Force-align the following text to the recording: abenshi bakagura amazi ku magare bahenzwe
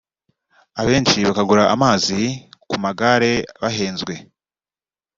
abenshi 0.81 1.17
bakagura 1.27 1.63
amazi 1.75 2.19
ku 2.69 2.75
magare 2.83 3.31
bahenzwe 3.61 4.13